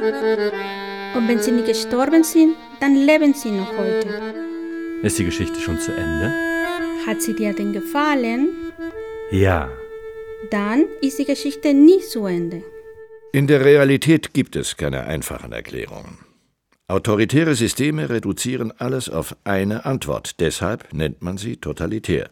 [0.00, 4.08] Und wenn sie nicht gestorben sind, dann leben sie noch heute.
[5.02, 6.32] Ist die Geschichte schon zu Ende?
[7.06, 8.48] Hat sie dir denn gefallen?
[9.30, 9.68] Ja.
[10.50, 12.62] Dann ist die Geschichte nie zu Ende.
[13.32, 16.18] In der Realität gibt es keine einfachen Erklärungen.
[16.88, 22.30] Autoritäre Systeme reduzieren alles auf eine Antwort, deshalb nennt man sie totalitär.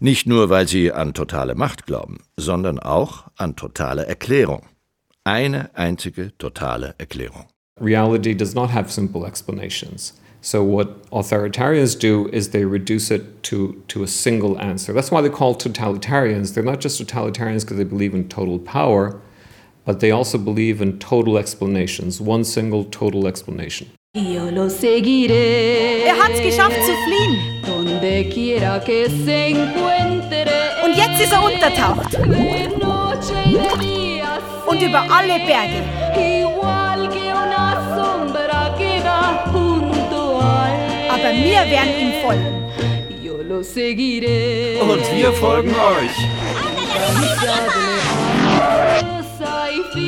[0.00, 4.66] Nicht nur, weil sie an totale Macht glauben, sondern auch an totale Erklärung.
[5.28, 7.48] Eine einzige totale Erklärung.
[7.78, 10.14] Reality does not have simple explanations.
[10.40, 14.94] So what authoritarians do is they reduce it to, to a single answer.
[14.94, 16.54] That's why they're called totalitarians.
[16.54, 19.20] They're not just totalitarians because they believe in total power,
[19.84, 23.90] but they also believe in total explanations, one single total explanation.
[24.16, 26.06] Io lo seguiré.
[26.06, 27.62] Er hat's geschafft zu fliehen.
[27.66, 30.46] Donde quiera que se encuentre.
[30.82, 32.16] Und jetzt ist er untertaucht.
[34.68, 35.82] Und über alle Berge.
[41.10, 42.72] Aber wir werden ihm folgen.
[43.22, 44.78] Yo lo seguiré.
[44.80, 46.16] Und wir folgen euch.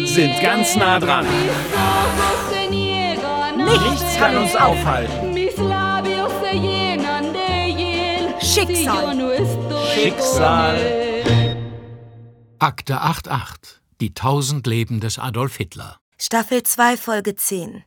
[0.07, 1.27] Sind ganz nah dran.
[3.57, 5.37] Nichts kann uns aufhalten.
[8.41, 9.17] Schicksal.
[9.95, 10.77] Schicksal.
[12.59, 13.80] Akte 88.
[14.01, 15.99] Die tausend Leben des Adolf Hitler.
[16.17, 17.83] Staffel 2, Folge 10.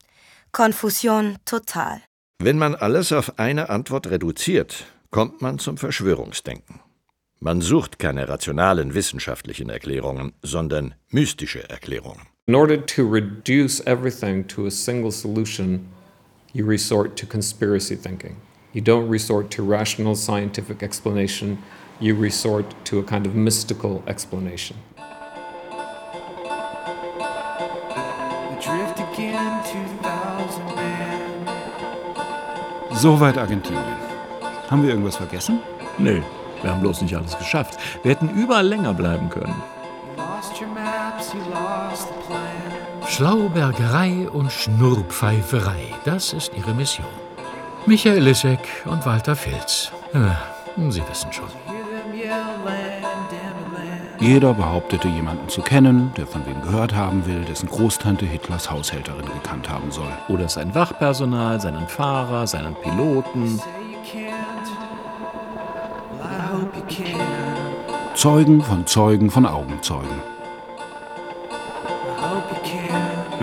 [0.51, 2.03] Konfusion total.
[2.37, 6.81] Wenn man alles auf eine Antwort reduziert, kommt man zum Verschwörungsdenken.
[7.39, 12.27] Man sucht keine rationalen wissenschaftlichen Erklärungen, sondern mystische Erklärungen.
[12.45, 15.87] In order to reduce everything to a single solution,
[16.53, 18.37] you resort to conspiracy thinking.
[18.73, 21.57] You don't resort to rational scientific explanation,
[21.99, 24.77] you resort to a kind of mystical explanation.
[33.03, 33.83] Soweit Argentinien.
[34.71, 35.59] Haben wir irgendwas vergessen?
[35.97, 36.21] Nö,
[36.61, 37.77] wir haben bloß nicht alles geschafft.
[38.01, 39.61] Wir hätten überall länger bleiben können.
[43.05, 47.13] Schlaubergerei und Schnurrpfeiferei, das ist ihre Mission.
[47.85, 49.91] Michael Lissek und Walter Filz.
[50.13, 50.37] Ja,
[50.89, 51.72] Sie wissen schon.
[54.23, 59.25] Jeder behauptete, jemanden zu kennen, der von wem gehört haben will, dessen Großtante Hitlers Haushälterin
[59.25, 60.07] gekannt haben soll.
[60.29, 63.59] Oder sein Wachpersonal, seinen Fahrer, seinen Piloten.
[68.15, 70.32] Zeugen von Zeugen von Augenzeugen.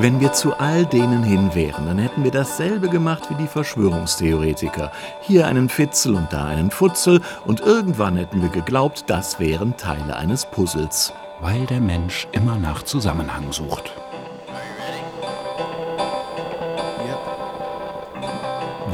[0.03, 4.91] Wenn wir zu all denen hin wären, dann hätten wir dasselbe gemacht wie die Verschwörungstheoretiker.
[5.21, 10.17] Hier einen Fitzel und da einen Futzel und irgendwann hätten wir geglaubt, das wären Teile
[10.17, 11.13] eines Puzzles.
[11.41, 13.93] Weil der Mensch immer nach Zusammenhang sucht.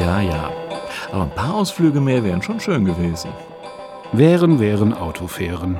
[0.00, 0.50] Ja, ja.
[1.12, 3.30] Aber ein paar Ausflüge mehr wären schon schön gewesen.
[4.10, 5.78] Wären, wären Autofähren.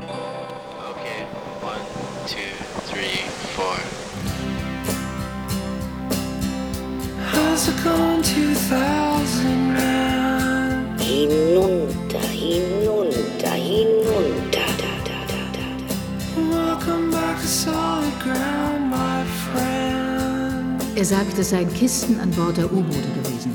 [21.07, 23.55] Sagt, es seien Kisten an Bord der U-Boote gewesen.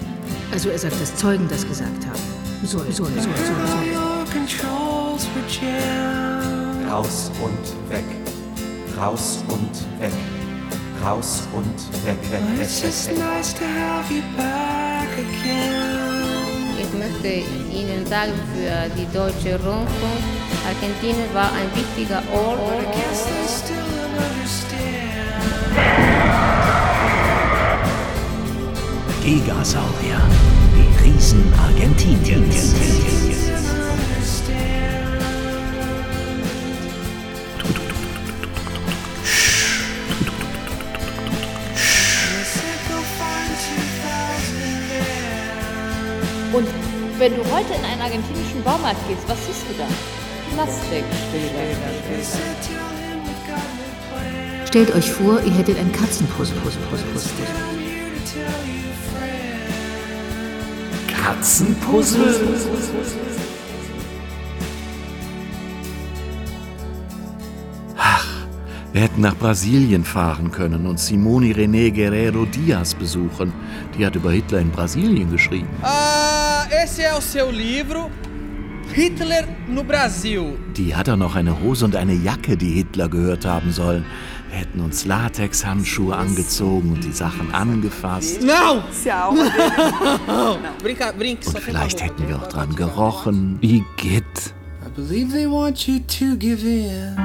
[0.51, 2.19] Also er sagt, dass Zeugen das gesagt haben.
[2.63, 4.01] Soll, soll, soll, soll, soll.
[6.89, 8.06] Raus und weg.
[8.97, 10.13] Raus und weg.
[11.03, 12.69] Raus und weg, weg, weg, weg.
[16.79, 17.28] Ich möchte
[17.73, 20.22] Ihnen sagen, für die deutsche Rundfunk,
[20.68, 22.59] Argentinien war ein wichtiger Ort.
[29.23, 30.19] Gigasaurier,
[30.75, 32.73] die Riesen Argentiniens.
[46.51, 46.67] Und
[47.19, 49.85] wenn du heute in einen argentinischen Baumarkt gehst, was siehst du da?
[50.56, 51.12] Plastikstäbe.
[54.67, 56.56] Stellt euch vor, ihr hättet ein Katzenpuzzle.
[56.62, 57.81] Puzzle, Puzzle, Puzzle,
[61.21, 62.33] Katzenpuzzle?
[67.95, 68.25] Ach,
[68.91, 73.53] wir hätten nach Brasilien fahren können und Simone René Guerrero Diaz besuchen.
[73.95, 75.69] Die hat über Hitler in Brasilien geschrieben.
[75.83, 78.09] Ah, esse é o seu livro
[78.94, 80.57] Hitler no Brasil.
[80.75, 84.06] Die hat auch noch eine Hose und eine Jacke, die Hitler gehört haben sollen.
[84.51, 88.42] Wir hätten uns Latexhandschuhe angezogen und die Sachen angefasst.
[90.83, 91.12] Brinca.
[91.12, 93.57] Und vielleicht hätten wir auch dran gerochen.
[93.62, 94.53] Igitt.
[94.86, 97.15] I believe they want you to give in.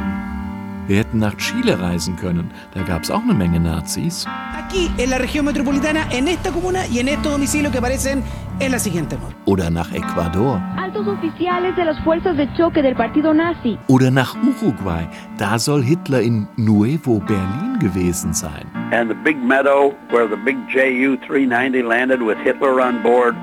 [0.86, 2.48] Wir hätten nach Chile reisen können.
[2.72, 4.24] Da gab es auch eine Menge Nazis.
[4.56, 8.22] Aquí, en la región metropolitana, en esta comuna y en estos domicilios que aparecen
[8.60, 9.34] en la siguiente nota.
[9.46, 10.60] Oder nach Ecuador.
[10.76, 13.78] Altos oficiales de las fuerzas de choque del partido nazi.
[13.88, 15.06] Oder nach Uruguay.
[15.38, 18.66] Da soll Hitler in Nuevo Berlin gewesen sein.
[18.92, 23.34] and the big meadow where the big Ju 390 landed with Hitler on board,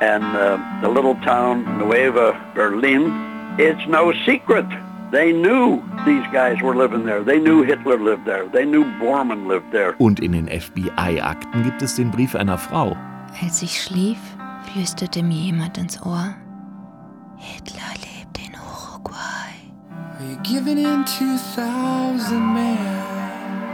[0.00, 3.12] and uh, the little town Nueva Berlin.
[3.58, 4.66] It's no secret.
[5.12, 7.22] They knew these guys were living there.
[7.22, 8.48] They knew Hitler lived there.
[8.48, 9.94] They knew Bormann lived there.
[9.98, 12.96] Und in den FBI-Akten gibt es den Brief einer Frau.
[13.42, 14.18] Als ich schlief,
[14.72, 16.34] flüsterte mir jemand ins Ohr.
[17.36, 19.52] Hitler lebt in Uruguay.
[20.18, 22.78] Are you giving in 2000 men?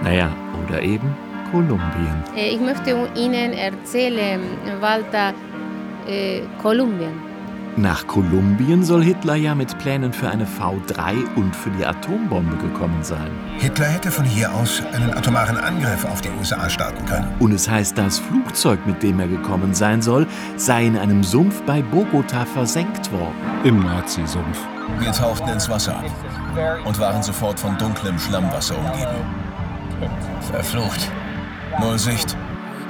[0.02, 0.30] Naja,
[0.66, 1.14] oder eben
[1.50, 2.22] Kolumbien.
[2.36, 4.40] Äh, Ich möchte Ihnen erzählen,
[4.80, 5.34] Walter,
[6.08, 7.27] äh, Kolumbien.
[7.78, 13.04] Nach Kolumbien soll Hitler ja mit Plänen für eine V3 und für die Atombombe gekommen
[13.04, 13.30] sein.
[13.58, 17.28] Hitler hätte von hier aus einen atomaren Angriff auf die USA starten können.
[17.38, 20.26] Und es heißt, das Flugzeug, mit dem er gekommen sein soll,
[20.56, 23.36] sei in einem Sumpf bei Bogota versenkt worden.
[23.62, 24.58] Im Nazi-Sumpf.
[24.98, 26.10] Wir tauchten ins Wasser ab
[26.84, 29.24] und waren sofort von dunklem Schlammwasser umgeben.
[30.50, 31.12] Verflucht.
[31.80, 32.36] Null Sicht.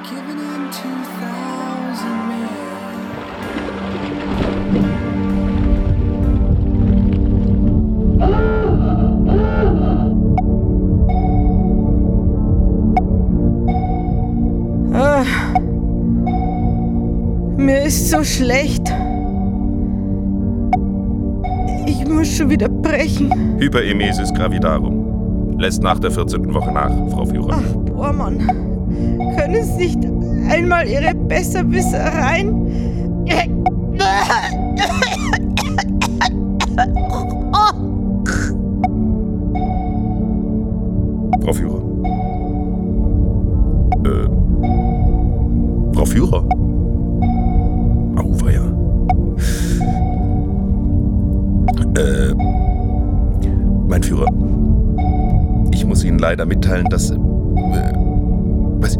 [0.04, 2.37] Giving in 2000 men.
[18.18, 18.92] So schlecht.
[21.86, 23.58] Ich muss schon wieder brechen.
[23.60, 25.56] Hyperemesis gravidarum.
[25.58, 26.52] Lässt nach der 14.
[26.52, 27.50] Woche nach, Frau Führer.
[27.52, 28.38] Ach, Bormann,
[29.36, 29.98] können Sie nicht
[30.50, 32.66] einmal Ihre Besserwissereien...
[41.40, 41.77] Frau Führer.
[54.10, 55.70] Mein Führer.
[55.72, 57.10] Ich muss Ihnen leider mitteilen, dass.
[57.10, 57.16] Äh,
[58.80, 58.96] was?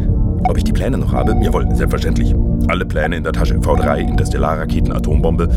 [0.47, 1.35] Ob ich die Pläne noch habe?
[1.41, 2.33] Jawohl, selbstverständlich.
[2.67, 3.55] Alle Pläne in der Tasche.
[3.55, 5.47] V3, Interstellarraketen, Atombombe.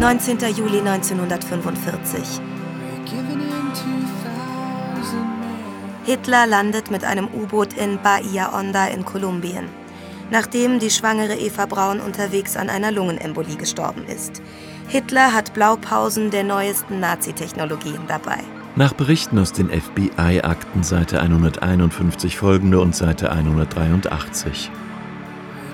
[0.00, 0.38] 19.
[0.56, 2.40] Juli 1945.
[3.04, 6.04] Giving in 2000 men.
[6.04, 9.64] Hitler landet mit einem U-Boot in Bahia Honda in Kolumbien,
[10.30, 14.42] nachdem die schwangere Eva Braun unterwegs an einer Lungenembolie gestorben ist.
[14.88, 18.38] Hitler hat Blaupausen der neuesten Nazi-Technologien dabei.
[18.76, 24.70] Nach Berichten aus den FBI-Akten Seite 151 folgende und Seite 183.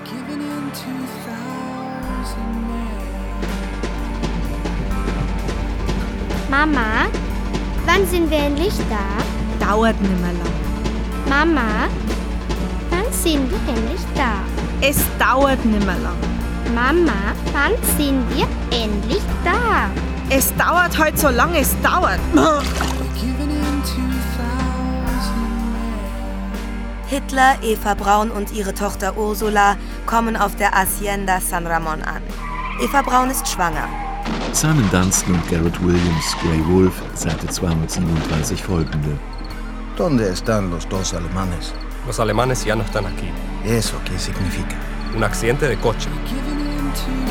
[0.03, 0.87] Giving in 2000
[2.67, 2.87] men.
[6.49, 7.05] Mama,
[7.85, 9.05] wann sind wir endlich da?
[9.63, 10.53] Dauert nimmer lang.
[11.29, 11.87] Mama,
[12.89, 14.41] wann sind wir endlich da?
[14.81, 16.32] Es dauert nimmer lang.
[16.73, 19.91] Mama, wann sind wir endlich da?
[20.29, 22.19] Es dauert heute so lange, es dauert.
[22.33, 24.01] Giving in 2000
[25.71, 25.89] men.
[27.07, 29.77] Hitler, Eva Braun und ihre Tochter Ursula
[30.07, 32.23] kommen auf der Hacienda San Ramon an.
[32.81, 33.87] Eva Braun ist schwanger.
[34.53, 39.15] Simon Dunstan und Garrett Williams, Grey Wolf, Seite 237 folgende.
[39.95, 41.71] ¿Dónde están los dos alemanes?
[42.07, 43.29] Los alemanes ya no están aquí.
[43.63, 44.75] ¿Eso qué significa?
[45.15, 46.09] Un accidente de coche.
[46.93, 47.25] Giving in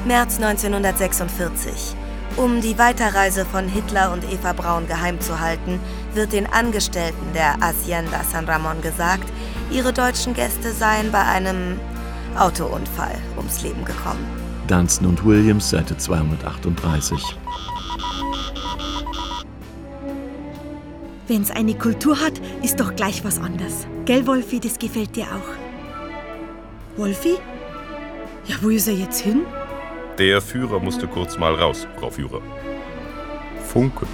[0.00, 1.94] 2000 März 1946.
[2.36, 5.80] Um die Weiterreise von Hitler und Eva Braun geheim zu halten,
[6.14, 9.28] wird den Angestellten der Hacienda San Ramon gesagt,
[9.70, 11.78] ihre deutschen Gäste seien bei einem
[12.36, 14.24] Autounfall ums Leben gekommen.
[14.68, 17.18] Dunstan und Williams, Seite 238.
[21.26, 23.86] Wenn's eine Kultur hat, ist doch gleich was anderes.
[24.04, 25.67] Gell, Wolfi, das gefällt dir auch.
[26.98, 27.38] Wolfi?
[28.46, 29.46] Ja, wo ist er jetzt hin?
[30.18, 32.42] Der Führer musste kurz mal raus, Frau Führer.
[33.68, 34.04] Funke.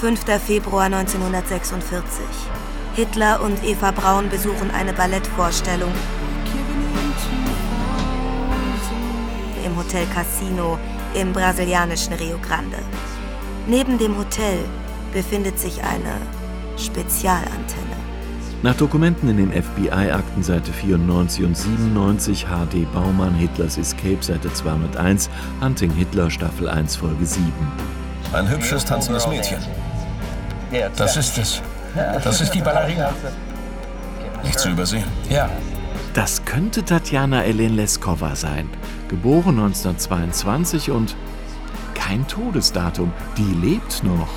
[0.00, 0.24] 5.
[0.44, 2.24] Februar 1946.
[2.96, 5.92] Hitler und Eva Braun besuchen eine Ballettvorstellung
[9.66, 10.78] im Hotel Casino
[11.14, 12.78] im brasilianischen Rio Grande.
[13.66, 14.64] Neben dem Hotel
[15.12, 16.16] befindet sich eine
[16.78, 17.91] Spezialantenne.
[18.62, 25.28] Nach Dokumenten in den FBI-Akten Seite 94 und 97 HD Baumann Hitlers Escape Seite 201
[25.60, 27.52] Hunting Hitler Staffel 1 Folge 7.
[28.32, 29.58] Ein hübsches, tanzendes Mädchen.
[30.96, 31.60] Das ist es.
[32.22, 33.10] Das ist die Ballerina.
[34.44, 35.04] Nicht zu übersehen.
[35.28, 35.50] Ja.
[36.14, 38.70] Das könnte Tatjana Elen Leskova sein.
[39.08, 41.16] Geboren 1922 und
[41.94, 43.12] kein Todesdatum.
[43.36, 44.28] Die lebt noch.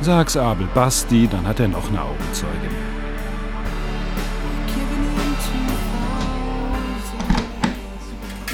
[0.00, 2.97] Sag's Abel Basti, dann hat er noch eine Augenzeugin.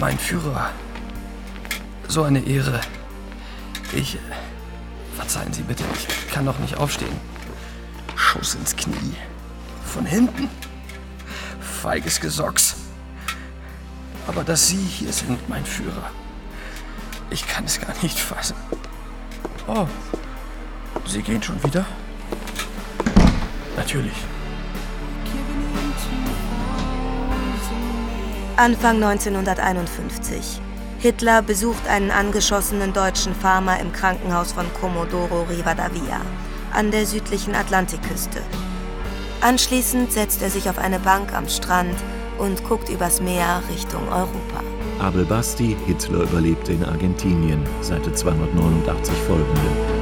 [0.05, 0.71] Mein Führer.
[2.09, 2.79] So eine Ehre.
[3.95, 4.19] Ich.
[5.17, 7.19] Verzeihen Sie bitte, ich kann noch nicht aufstehen.
[8.15, 9.15] Schuss ins Knie.
[9.87, 10.51] Von hinten.
[11.59, 12.77] Feiges Gesocks.
[14.27, 16.11] Aber dass Sie hier sind, mein Führer.
[17.31, 18.57] Ich kann es gar nicht fassen.
[19.67, 19.87] Oh.
[21.07, 21.87] Sie gehen schon wieder?
[23.75, 24.17] Natürlich.
[28.57, 30.61] Anfang 1951.
[31.01, 36.21] Hitler besucht einen angeschossenen deutschen Farmer im Krankenhaus von Comodoro Rivadavia
[36.73, 38.41] an der südlichen Atlantikküste.
[39.41, 41.97] Anschließend setzt er sich auf eine Bank am Strand
[42.39, 44.63] und guckt übers Meer Richtung Europa.
[45.01, 49.94] Abel Basti, Hitler überlebte in Argentinien, Seite 289 folgende.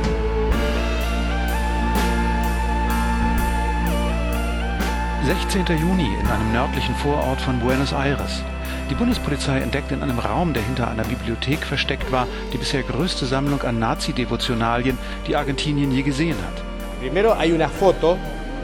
[5.25, 5.73] »16.
[5.77, 8.43] Juni in einem nördlichen Vorort von Buenos Aires.
[8.91, 13.27] Die Bundespolizei entdeckt in einem Raum, der hinter einer Bibliothek versteckt war, die bisher größte
[13.27, 16.63] Sammlung an Nazi-Devotionalien, die Argentinien je gesehen hat.
[17.01, 18.19] Primero hay una foto.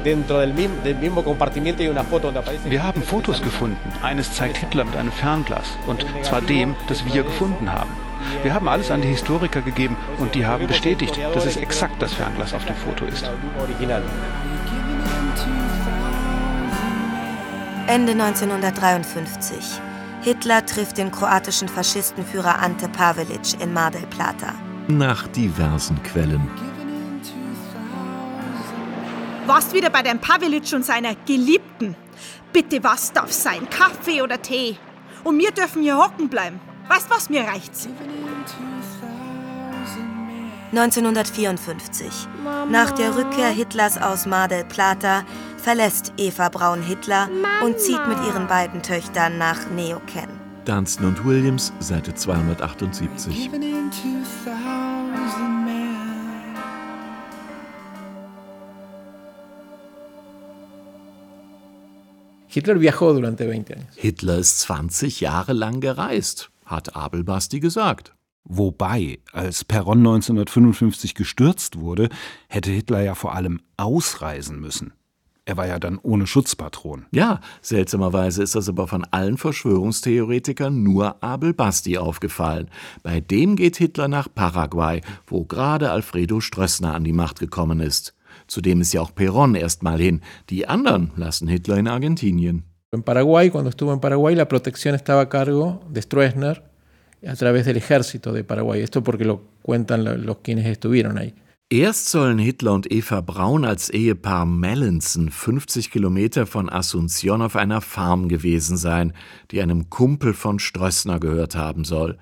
[0.05, 0.17] Wir
[2.83, 3.93] haben Fotos gefunden.
[4.03, 5.77] Eines zeigt Hitler mit einem Fernglas.
[5.87, 7.91] Und zwar dem, das wir gefunden haben.
[8.43, 12.15] Wir haben alles an die Historiker gegeben und die haben bestätigt, dass es exakt das
[12.15, 13.31] Fernglas auf dem Foto ist.
[17.88, 19.80] Ende 1953.
[20.21, 24.52] Hitler trifft den kroatischen Faschistenführer Ante Pavelic in Mar del Plata.
[24.88, 26.47] Nach diversen Quellen.
[29.47, 31.97] Warst wieder bei dem Pavelic und seiner Geliebten.
[32.52, 33.66] Bitte, was darf sein?
[33.71, 34.76] Kaffee oder Tee?
[35.25, 36.61] Und wir dürfen hier hocken bleiben.
[36.88, 37.88] Weißt was, mir reicht's.
[40.71, 42.07] 1954.
[42.71, 45.25] Nach der Rückkehr Hitlers aus Mar del Plata
[45.57, 47.29] verlässt Eva Braun Hitler
[47.65, 50.29] und zieht mit ihren beiden Töchtern nach Neoken.
[50.65, 53.51] Dunstan und Williams, Seite 278.
[62.51, 63.87] Hitler viajó durante 20 años.
[63.97, 68.15] Hitler ist 20 Jahre lang gereist, hat Abel Basti gesagt.
[68.49, 72.09] Wobei, als Perron 1955 gestürzt wurde,
[72.49, 74.95] hätte Hitler ja vor allem ausreisen müssen.
[75.45, 77.07] Er war ja dann ohne Schutzpatron.
[77.11, 82.69] Ja, seltsamerweise ist das aber von allen Verschwörungstheoretikern nur Abel Basti aufgefallen.
[83.02, 88.14] Bei dem geht Hitler nach Paraguay, wo gerade Alfredo Strössner an die Macht gekommen ist.
[88.47, 90.21] Zudem ist ja auch Perón erst mal hin.
[90.50, 92.64] Die anderen lassen Hitler in Argentinien.
[92.90, 96.68] En Paraguay, cuando estuvo en Paraguay, la protección estaba a cargo de Stroessner
[97.27, 98.81] a través del ejército de Paraguay.
[98.81, 101.35] Esto porque lo cuentan los quienes estuvieron ahí.
[101.71, 107.83] Erst sollen Hitler und Eva Braun als Ehepaar Mellenson 50 Kilometer von Asunción auf einer
[107.83, 109.13] Farm gewesen sein,
[109.51, 112.17] die einem Kumpel von Strössner gehört haben soll.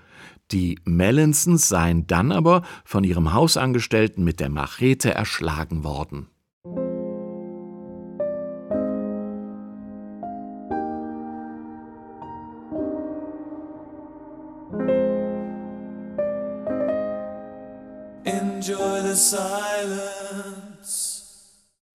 [0.50, 6.26] Die Mellinsons seien dann aber von ihrem Hausangestellten mit der Machete erschlagen worden.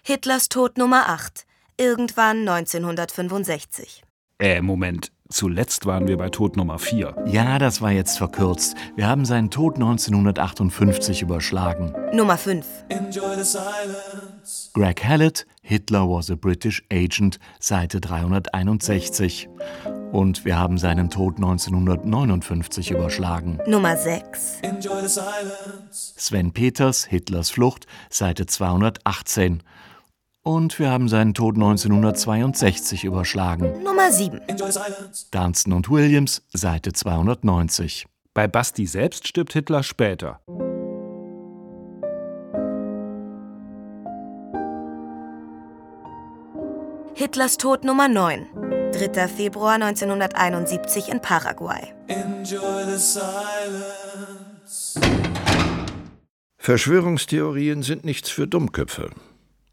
[0.01, 1.45] Hitlers Tod Nummer 8,
[1.77, 4.01] irgendwann 1965.
[4.39, 5.11] Äh, Moment.
[5.29, 7.25] Zuletzt waren wir bei Tod Nummer 4.
[7.27, 8.75] Ja, das war jetzt verkürzt.
[8.95, 11.93] Wir haben seinen Tod 1958 überschlagen.
[12.11, 12.65] Nummer 5.
[14.73, 19.47] Greg Hallett, Hitler was a British Agent, Seite 361.
[20.12, 23.60] Und wir haben seinen Tod 1959 überschlagen.
[23.65, 24.62] Nummer 6.
[25.91, 29.63] Sven Peters, Hitlers Flucht, Seite 218.
[30.44, 33.84] Und wir haben seinen Tod 1962 überschlagen.
[33.84, 34.41] Nummer 7.
[35.32, 38.06] Dunstan und Williams, Seite 290.
[38.34, 40.39] Bei Basti selbst stirbt Hitler später.
[47.13, 48.70] Hitlers Tod Nummer 9.
[48.91, 49.27] 3.
[49.27, 51.93] Februar 1971 in Paraguay.
[56.57, 59.10] Verschwörungstheorien sind nichts für Dummköpfe.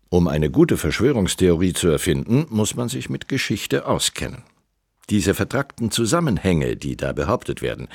[0.09, 4.45] Um eine gute Verschwörungstheorie zu erfinden, muss man sich mit Geschichte auskennen.
[5.11, 7.89] Diese vertrackten Zusammenhänge, die da behauptet werden,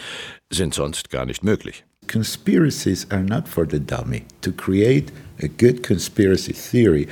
[0.51, 1.86] sind sonst gar nicht möglich.
[2.12, 4.24] Conspiracies are not for the dummy.
[4.42, 5.12] To create
[5.42, 7.08] a good conspiracy theory,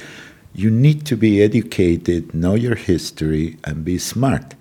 [0.54, 4.56] you need to be educated, know your history, and be smart.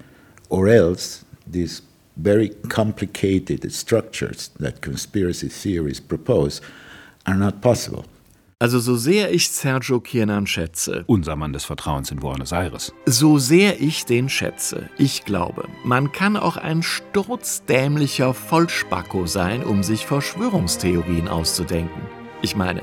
[0.49, 1.83] Or else, these
[2.17, 6.61] very complicated structures that conspiracy theories propose
[7.27, 8.05] are not possible.
[8.63, 12.93] Also so sehr ich Sergio Kiernan schätze, Unser Mann des Vertrauens in Buenos Aires.
[13.07, 19.83] so sehr ich den schätze, ich glaube, man kann auch ein sturzdämlicher Vollspacko sein, um
[19.83, 22.03] sich Verschwörungstheorien auszudenken.
[22.43, 22.83] Ich meine,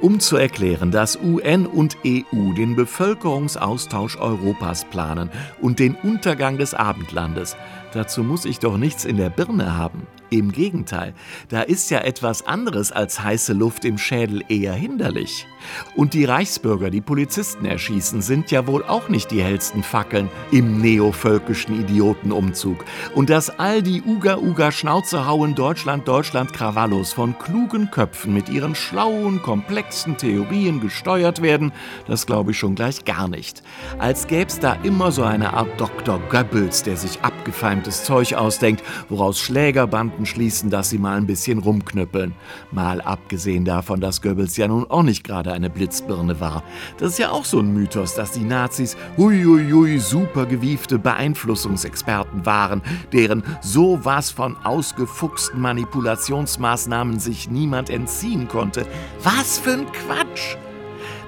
[0.00, 5.30] um zu erklären, dass UN und EU den Bevölkerungsaustausch Europas planen
[5.60, 7.56] und den Untergang des Abendlandes,
[7.92, 10.06] dazu muss ich doch nichts in der Birne haben.
[10.30, 11.12] Im Gegenteil,
[11.50, 15.46] da ist ja etwas anderes als heiße Luft im Schädel eher hinderlich.
[15.94, 20.80] Und die Reichsbürger, die Polizisten erschießen, sind ja wohl auch nicht die hellsten Fackeln im
[20.80, 22.84] neovölkischen Idiotenumzug.
[23.14, 28.74] Und dass all die Uga-Uga Schnauze hauen Deutschland, Deutschland Krawallos von klugen Köpfen mit ihren
[28.74, 31.72] schlauen, komplexen Theorien gesteuert werden,
[32.06, 33.62] das glaube ich schon gleich gar nicht.
[33.98, 36.20] Als gäb's da immer so eine Art Dr.
[36.28, 42.34] Goebbels, der sich abgefeimtes Zeug ausdenkt, woraus Schlägerbanden schließen, dass sie mal ein bisschen rumknüppeln.
[42.70, 46.62] Mal abgesehen davon, dass Goebbels ja nun auch nicht gerade eine Blitzbirne war.
[46.98, 52.82] Das ist ja auch so ein Mythos, dass die Nazis huiuiui super gewiefte Beeinflussungsexperten waren,
[53.12, 58.86] deren sowas von ausgefuchsten Manipulationsmaßnahmen sich niemand entziehen konnte.
[59.22, 60.56] Was für ein Quatsch!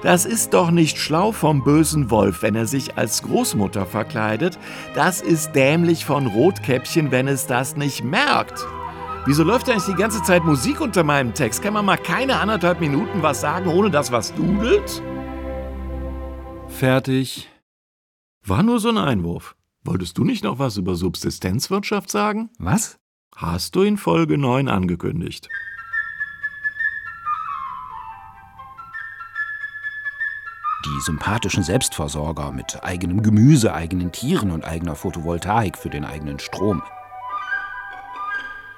[0.03, 4.59] Das ist doch nicht schlau vom bösen Wolf, wenn er sich als Großmutter verkleidet.
[4.93, 8.65] Das ist dämlich von Rotkäppchen, wenn es das nicht merkt.
[9.27, 11.61] Wieso läuft eigentlich die ganze Zeit Musik unter meinem Text?
[11.61, 15.03] Kann man mal keine anderthalb Minuten was sagen, ohne dass was dudelt?
[16.69, 17.49] Fertig.
[18.45, 19.57] War nur so ein Einwurf.
[19.83, 22.51] Wolltest du nicht noch was über Subsistenzwirtschaft sagen?
[22.57, 22.99] Was?
[23.35, 25.49] Hast du in Folge 9 angekündigt.
[30.85, 36.81] Die sympathischen Selbstversorger mit eigenem Gemüse, eigenen Tieren und eigener Photovoltaik für den eigenen Strom.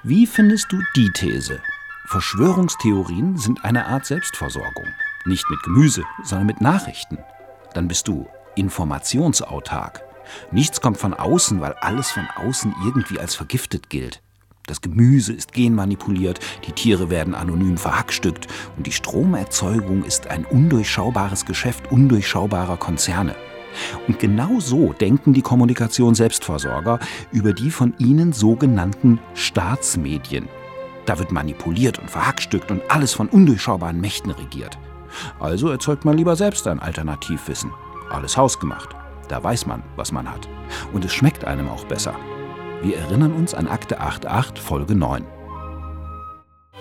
[0.04, 1.60] Wie findest du die These?
[2.06, 4.88] Verschwörungstheorien sind eine Art Selbstversorgung.
[5.26, 7.18] Nicht mit Gemüse, sondern mit Nachrichten.
[7.74, 10.02] Dann bist du informationsautark.
[10.52, 14.22] Nichts kommt von außen, weil alles von außen irgendwie als vergiftet gilt.
[14.68, 21.44] Das Gemüse ist genmanipuliert, die Tiere werden anonym verhackstückt und die Stromerzeugung ist ein undurchschaubares
[21.44, 23.36] Geschäft undurchschaubarer Konzerne.
[24.08, 27.00] Und genau so denken die Kommunikationsselbstversorger
[27.32, 30.48] über die von ihnen sogenannten Staatsmedien.
[31.06, 34.78] Da wird manipuliert und verhackstückt und alles von undurchschaubaren Mächten regiert.
[35.40, 37.72] Also erzeugt man lieber selbst ein Alternativwissen.
[38.12, 38.90] Alles hausgemacht.
[39.28, 40.48] Da weiß man, was man hat.
[40.94, 42.16] Und es schmeckt einem auch besser.
[42.82, 45.26] Wir erinnern uns an Akte 88, Folge 9.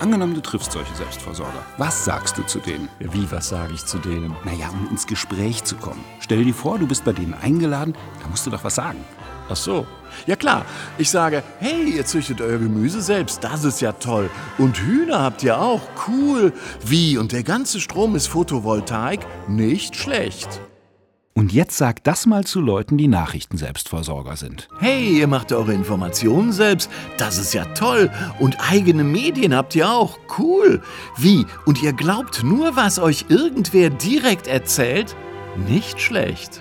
[0.01, 1.65] Angenommen, du triffst solche Selbstversorger.
[1.77, 2.89] Was sagst du zu denen?
[3.01, 4.37] Wie, was sage ich zu denen?
[4.45, 6.05] Naja, um ins Gespräch zu kommen.
[6.21, 9.05] Stell dir vor, du bist bei denen eingeladen, da musst du doch was sagen.
[9.49, 9.87] Ach so.
[10.27, 10.65] Ja klar,
[10.99, 14.31] ich sage, hey, ihr züchtet euer Gemüse selbst, das ist ja toll.
[14.57, 16.53] Und Hühner habt ihr auch, cool.
[16.85, 19.27] Wie, und der ganze Strom ist Photovoltaik?
[19.49, 20.61] Nicht schlecht.
[21.39, 24.69] Und jetzt sag das mal zu Leuten, die Nachrichtenselbstversorger sind.
[24.81, 28.11] Hey, ihr macht eure Informationen selbst, das ist ja toll.
[28.41, 30.83] Und eigene Medien habt ihr auch, cool.
[31.17, 35.15] Wie, und ihr glaubt nur, was euch irgendwer direkt erzählt?
[35.69, 36.61] Nicht schlecht.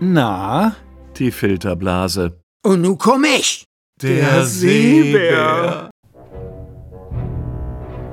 [0.00, 0.74] Na?
[1.16, 2.40] Die Filterblase.
[2.66, 3.66] Und nun komm ich.
[4.02, 5.90] Der Seebär.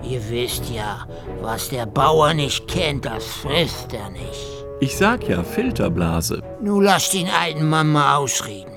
[0.07, 1.07] Ihr wisst ja,
[1.41, 4.54] was der Bauer nicht kennt, das frisst er nicht.
[4.79, 6.41] Ich sag ja Filterblase.
[6.61, 8.71] Nun lasst den alten Mann mal ausreden.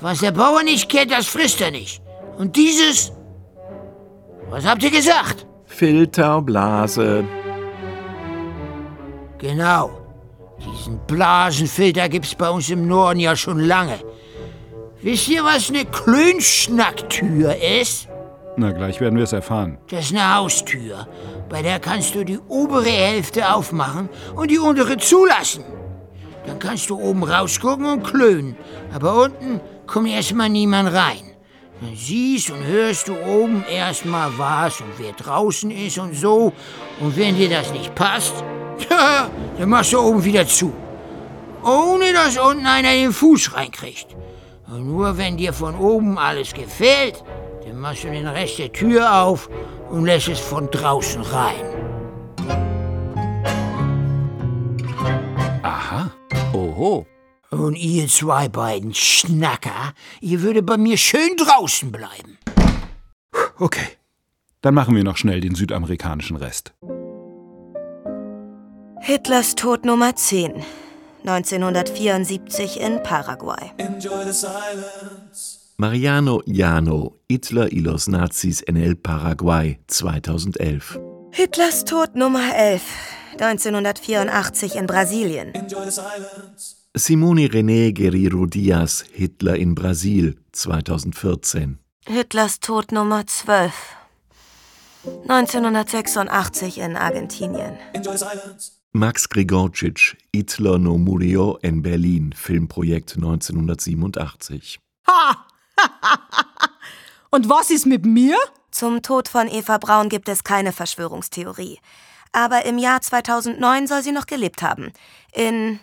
[0.00, 2.02] Was der Bauer nicht kennt, das frisst er nicht.
[2.38, 3.12] Und dieses?
[4.48, 5.46] Was habt ihr gesagt?
[5.66, 7.24] Filterblase.
[9.38, 9.90] Genau.
[10.58, 13.98] Diesen Blasenfilter gibt's bei uns im Norden ja schon lange.
[15.02, 18.08] Wisst ihr, was eine Klönschnacktür ist?
[18.56, 19.76] Na, gleich werden wir es erfahren.
[19.90, 21.06] Das ist eine Haustür.
[21.48, 25.64] Bei der kannst du die obere Hälfte aufmachen und die untere zulassen.
[26.46, 28.56] Dann kannst du oben rausgucken und klönen.
[28.94, 31.22] Aber unten kommt erstmal niemand rein.
[31.80, 36.52] Dann siehst und hörst du oben erstmal was und wer draußen ist und so.
[37.00, 38.34] Und wenn dir das nicht passt,
[39.58, 40.72] dann machst du oben wieder zu.
[41.62, 44.06] Ohne dass unten einer den Fuß reinkriegt.
[44.68, 47.22] Und nur wenn dir von oben alles gefällt,
[47.66, 49.50] dann machst du den Rest der Tür auf
[49.90, 51.64] und lässt es von draußen rein.
[55.62, 56.12] Aha.
[56.52, 57.06] Oho.
[57.50, 62.38] Und ihr zwei beiden Schnacker, ihr würdet bei mir schön draußen bleiben.
[63.58, 63.88] Okay.
[64.60, 66.72] Dann machen wir noch schnell den südamerikanischen Rest.
[69.00, 70.64] Hitlers Tod Nummer 10.
[71.24, 73.72] 1974 in Paraguay.
[75.78, 80.98] Mariano Llano, Hitler y los Nazis en el Paraguay 2011.
[81.32, 82.82] Hitlers Tod Nummer 11.
[83.38, 85.52] 1984 in Brasilien.
[86.96, 91.78] Simone René Guerrero Diaz, Hitler in Brasil 2014.
[92.06, 93.74] Hitlers Tod Nummer 12.
[95.28, 97.76] 1986 in Argentinien.
[98.94, 104.78] Max Grigorcic, Hitler no murió en Berlin, Filmprojekt 1987.
[105.06, 105.45] Ha!
[107.30, 108.36] Und was ist mit mir?
[108.70, 111.78] Zum Tod von Eva Braun gibt es keine Verschwörungstheorie.
[112.32, 114.92] Aber im Jahr 2009 soll sie noch gelebt haben.
[115.32, 115.80] In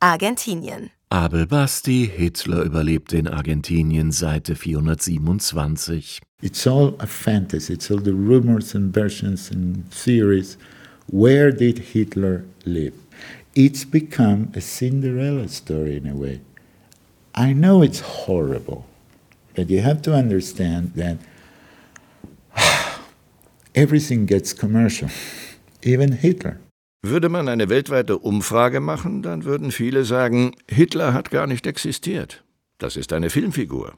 [0.00, 0.90] Argentinien.
[1.10, 6.20] Abel Basti, Hitler überlebte in Argentinien, Seite 427.
[6.40, 7.74] It's all a fantasy.
[7.74, 10.56] It's all the rumors and versions and theories.
[11.06, 12.94] Where did Hitler live?
[13.54, 16.40] It's become a Cinderella story in a way.
[17.34, 18.86] I know it's horrible,
[19.54, 21.18] but you have to understand that
[23.74, 25.08] everything gets commercial,
[25.82, 26.58] even Hitler.
[27.04, 32.44] Würde man eine weltweite Umfrage machen, dann würden viele sagen, Hitler hat gar nicht existiert.
[32.78, 33.94] Das ist eine Filmfigur.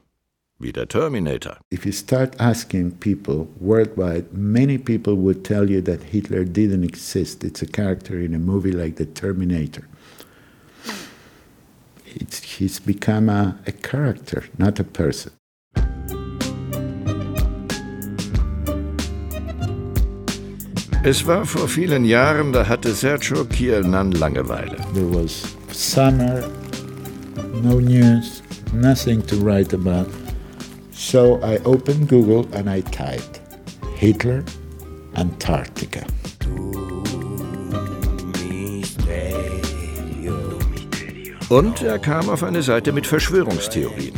[0.57, 1.59] Wie der Terminator.
[1.71, 7.43] If you start asking people worldwide, many people would tell you that Hitler didn't exist.
[7.43, 9.83] It's a character in a movie like The Terminator.
[12.15, 15.33] It's, he's become a, a character, not a person.
[21.07, 24.75] Es war vor vielen Jahren, da hatte Sergio Kiernan Langeweile.
[24.95, 26.49] There was summer,
[27.61, 28.41] no news,
[28.73, 30.07] nothing to write about.
[30.91, 33.39] So I opened Google and I typed
[33.97, 34.43] Hitler,
[35.13, 36.01] Antarctica.
[41.49, 44.15] Und er kam auf eine Seite mit Verschwörungstheorien.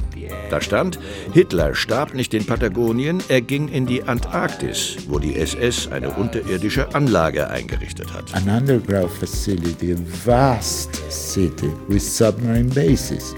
[0.50, 1.00] Da stand,
[1.34, 6.94] Hitler starb nicht in Patagonien, er ging in die Antarktis, wo die SS eine unterirdische
[6.96, 8.34] Anlage eingerichtet hat.
[8.34, 13.36] An underground facility, a vast city with submarine bases.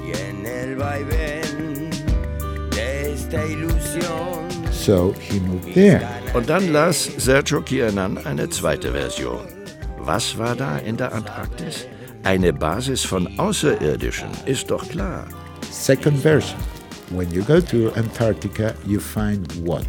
[4.72, 6.02] So he moved there.
[6.34, 9.42] Und dann las Sergio Kiernan eine zweite Version.
[9.98, 11.88] Was war da in der Antarktis?
[12.24, 15.28] Eine Basis von Außerirdischen, ist doch klar.
[15.72, 16.58] Second version.
[17.12, 19.88] When you go to Antarctica, you find what?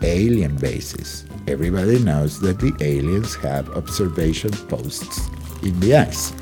[0.00, 1.24] Alien bases.
[1.48, 5.28] Everybody knows that the aliens have observation posts
[5.64, 6.32] in the ice.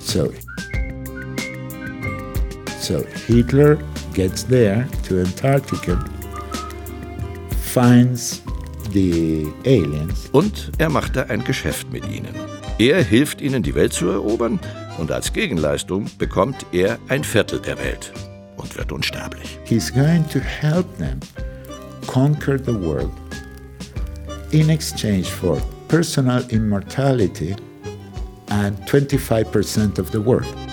[0.00, 0.32] So,
[2.80, 3.78] so Hitler
[4.14, 6.02] gets there to Antarctica,
[7.50, 8.40] finds
[8.92, 10.30] the aliens.
[10.32, 12.34] Und er machte ein Geschäft mit ihnen.
[12.78, 14.58] Er hilft ihnen, die Welt zu erobern,
[14.98, 18.12] und als Gegenleistung bekommt er ein Viertel der Welt
[18.56, 19.58] und wird unsterblich.
[19.64, 21.20] He's going to help them
[22.06, 23.10] conquer the world
[24.52, 27.54] in exchange for personal immortality
[28.48, 30.65] and 25% of the world.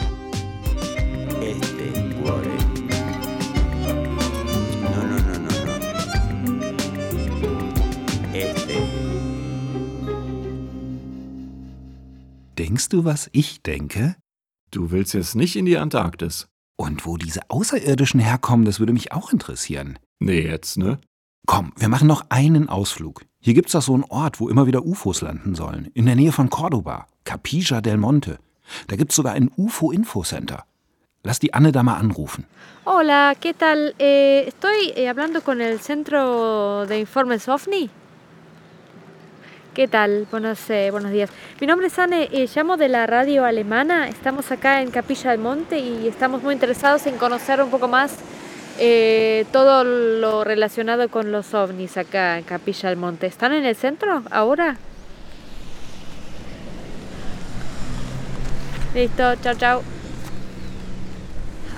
[12.94, 14.16] Du, was ich denke?
[14.70, 16.46] Du willst jetzt nicht in die Antarktis.
[16.76, 19.98] Und wo diese Außerirdischen herkommen, das würde mich auch interessieren.
[20.20, 21.00] Nee, jetzt, ne?
[21.48, 23.26] Komm, wir machen noch einen Ausflug.
[23.40, 25.90] Hier gibt's doch so einen Ort, wo immer wieder UFOs landen sollen.
[25.96, 27.08] In der Nähe von Cordoba.
[27.24, 28.38] Capilla del Monte.
[28.86, 30.64] Da gibt's sogar ein UFO-Infocenter.
[31.24, 32.46] Lass die Anne da mal anrufen.
[32.86, 33.96] Hola, ¿qué tal?
[33.98, 37.90] Eh, estoy eh, hablando con el Centro de Informes OVNI.
[39.74, 40.28] ¿Qué tal?
[40.30, 41.32] Buenos, eh, buenos días.
[41.60, 44.08] Mi nombre es Anne, eh, llamo de la radio alemana.
[44.08, 48.18] Estamos acá en Capilla del Monte y estamos muy interesados en conocer un poco más
[48.78, 53.26] eh, todo lo relacionado con los ovnis acá en Capilla del Monte.
[53.26, 54.78] ¿Están en el centro ahora?
[58.94, 59.84] Listo, ciao, ciao.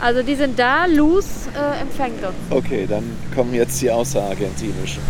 [0.01, 2.35] Also die sind da, Luz äh, empfängt uns.
[2.49, 5.01] Okay, dann kommen jetzt die außerargentinischen.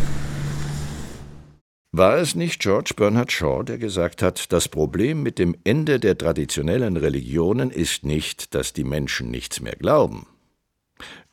[1.98, 6.18] War es nicht George Bernard Shaw, der gesagt hat, das Problem mit dem Ende der
[6.18, 10.26] traditionellen Religionen ist nicht, dass die Menschen nichts mehr glauben,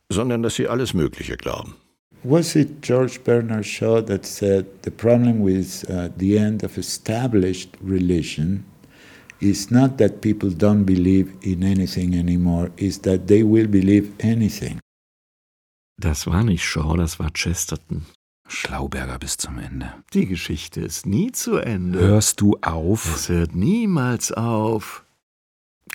[0.09, 1.75] sondern dass sie alles Mögliche glauben.
[2.23, 7.71] Was it George Bernard Shaw that said the problem with uh, the end of established
[7.85, 8.65] religion
[9.41, 14.79] is not that people don't believe in anything anymore, is that they will believe anything.
[16.01, 18.07] Das war nicht Shaw, das war Chesterton.
[18.53, 19.95] Schlauberger bis zum Ende.
[20.13, 21.99] Die Geschichte ist nie zu Ende.
[22.01, 23.17] Hörst du auf?
[23.17, 25.05] Es hört niemals auf.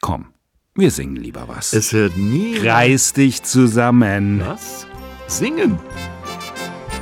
[0.01, 0.33] Komm,
[0.73, 1.73] wir singen lieber was.
[1.73, 2.57] Es hört nie.
[2.57, 4.41] Reiß dich zusammen.
[4.43, 4.87] Was?
[5.27, 5.79] Singen?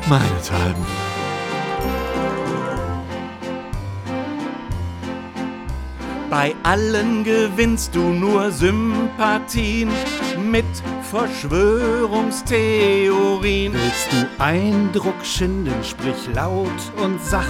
[0.10, 1.05] Meinethalben.
[6.38, 9.90] Bei allen gewinnst du nur Sympathien
[10.52, 10.66] mit
[11.10, 13.74] Verschwörungstheorien.
[13.74, 16.68] Willst du Eindruck schinden, sprich laut
[17.02, 17.48] und sach.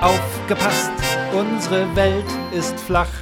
[0.00, 0.90] Aufgepasst,
[1.32, 3.12] unsere Welt ist flach.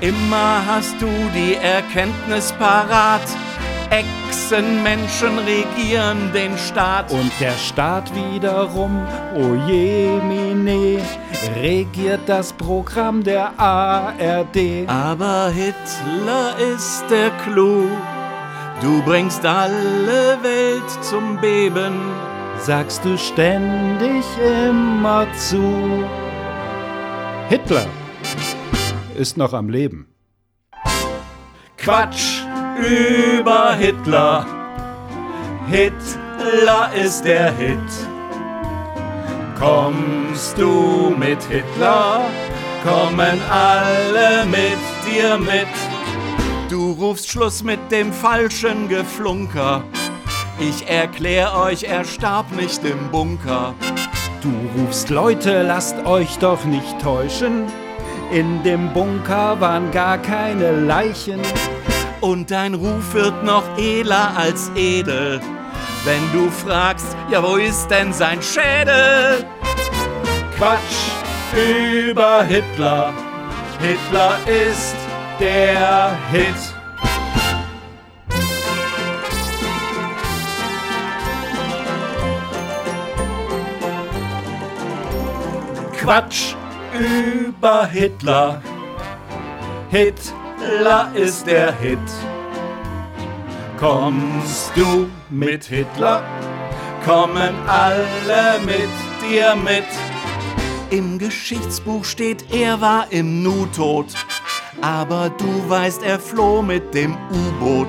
[0.00, 3.22] Immer hast du die Erkenntnis parat.
[3.90, 7.12] Echsenmenschen regieren den Staat.
[7.12, 11.00] Und der Staat wiederum, oh je, mine,
[11.54, 14.88] regiert das Programm der ARD.
[14.88, 17.86] Aber Hitler ist der Clou.
[18.80, 21.94] Du bringst alle Welt zum Beben.
[22.58, 24.24] Sagst du ständig
[24.68, 26.04] immer zu.
[27.48, 27.86] Hitler
[29.16, 30.06] ist noch am Leben.
[31.76, 32.42] Quatsch
[32.78, 34.46] über Hitler.
[35.68, 38.15] Hitler ist der Hit.
[39.58, 42.20] Kommst du mit Hitler,
[42.84, 45.66] kommen alle mit dir mit.
[46.68, 49.82] Du rufst Schluss mit dem falschen Geflunker.
[50.58, 53.74] Ich erklär euch, er starb nicht im Bunker.
[54.42, 57.64] Du rufst Leute, lasst euch doch nicht täuschen.
[58.32, 61.40] In dem Bunker waren gar keine Leichen.
[62.20, 65.40] Und dein Ruf wird noch edler als edel.
[66.06, 69.44] Wenn du fragst, ja, wo ist denn sein Schädel?
[70.56, 71.10] Quatsch
[71.52, 73.12] über Hitler.
[73.80, 74.94] Hitler ist
[75.40, 76.54] der Hit.
[86.00, 86.54] Quatsch
[86.94, 88.62] über Hitler.
[89.90, 91.98] Hitler ist der Hit.
[93.76, 96.22] Kommst du mit Hitler?
[97.04, 98.88] Kommen alle mit
[99.22, 99.84] dir mit.
[100.90, 104.06] Im Geschichtsbuch steht, er war im Nu tot.
[104.82, 107.88] Aber du weißt, er floh mit dem U-Boot.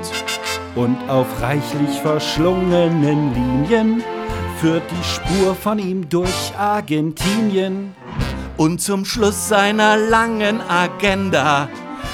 [0.75, 4.03] Und auf reichlich verschlungenen Linien
[4.59, 7.95] führt die Spur von ihm durch Argentinien.
[8.57, 11.69] Und zum Schluss seiner langen Agenda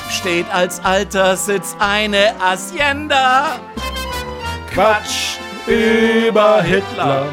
[0.09, 3.59] steht als Alterssitz eine Hacienda.
[4.73, 7.27] Quatsch über Hitler.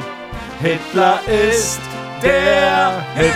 [0.61, 1.81] Hitler ist
[2.22, 3.33] der Hit.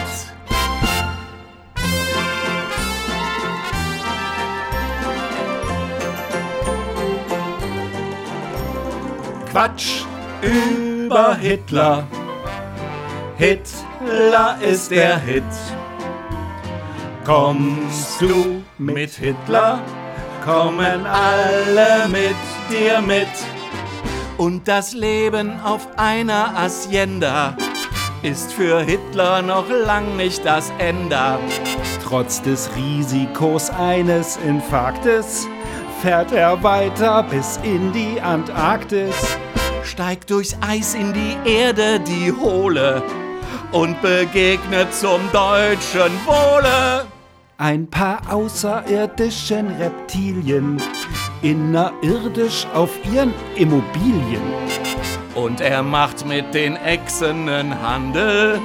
[9.51, 10.03] Quatsch
[10.43, 12.07] über Hitler.
[13.38, 15.43] Hitler ist der Hit.
[17.25, 19.81] Kommst du mit Hitler?
[20.45, 22.37] Kommen alle mit
[22.71, 23.54] dir mit.
[24.37, 27.57] Und das Leben auf einer Hacienda
[28.23, 31.38] ist für Hitler noch lang nicht das Ende.
[32.03, 35.47] Trotz des Risikos eines Infarktes
[36.03, 39.14] fährt er weiter bis in die Antarktis.
[39.85, 43.03] Steigt durchs Eis in die Erde, die hohle,
[43.70, 47.07] und begegnet zum deutschen Wohle.
[47.57, 50.83] Ein paar außerirdischen Reptilien,
[51.44, 54.42] innerirdisch auf ihren Immobilien.
[55.35, 58.59] Und er macht mit den Echsen einen Handel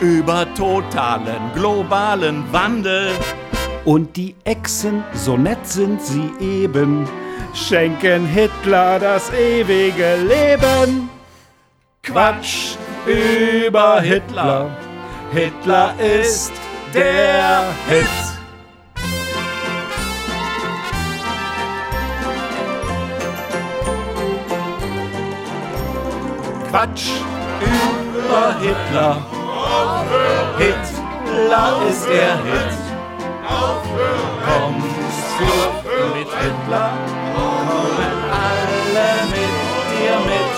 [0.00, 3.10] über totalen globalen Wandel.
[3.84, 7.08] Und die Echsen, so nett sind sie eben,
[7.54, 11.10] schenken Hitler das ewige Leben.
[12.04, 14.70] Quatsch über Hitler.
[15.32, 16.52] Hitler ist
[16.94, 18.31] der Hit.
[26.72, 27.10] Quatsch
[27.60, 29.26] über Hitler.
[30.56, 32.72] Hitler ist der Hit.
[34.46, 34.96] Kommst
[35.38, 35.52] du
[36.16, 36.96] mit Hitler?
[37.34, 39.52] Kommen alle mit
[39.92, 40.52] dir mit.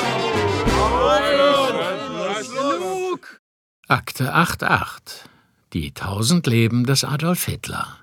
[3.88, 5.28] Akte 88.
[5.72, 7.98] Die tausend Leben des Adolf Hitler.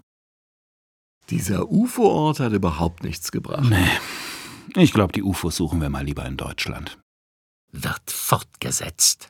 [1.29, 3.69] Dieser UFO-Ort hat überhaupt nichts gebracht.
[3.69, 3.87] Nee.
[4.75, 7.00] Ich glaube, die UFOs suchen wir mal lieber in Deutschland.
[7.71, 9.29] Wird fortgesetzt.